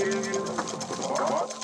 [0.00, 1.61] is?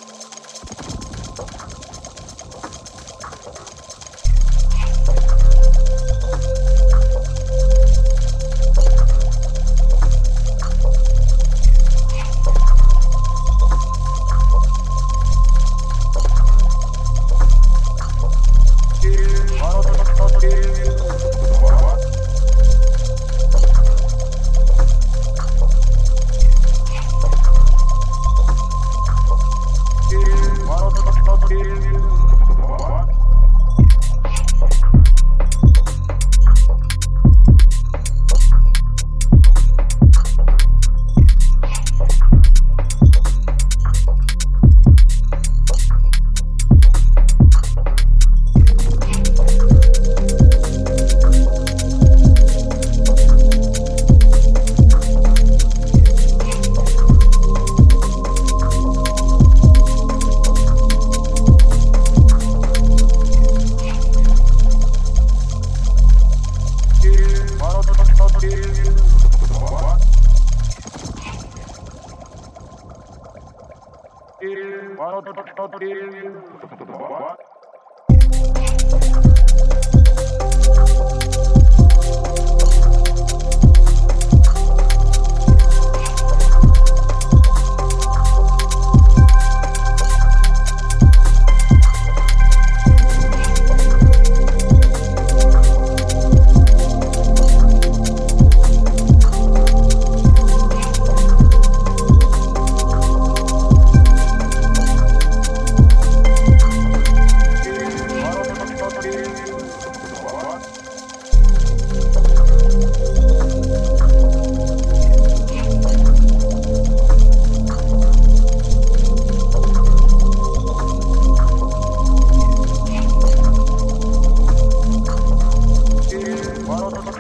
[68.40, 68.68] What?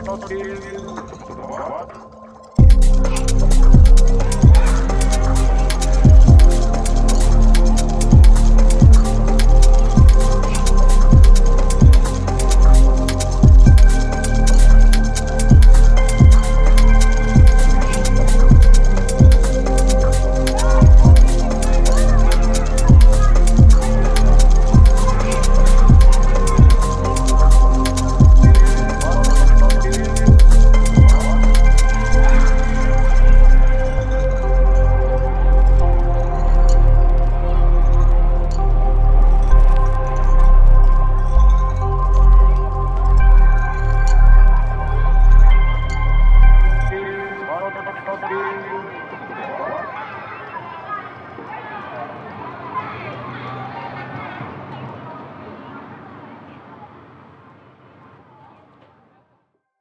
[0.04, 0.80] not kill you.
[1.48, 2.17] What?